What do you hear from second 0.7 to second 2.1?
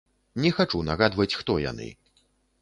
нагадваць, хто яны.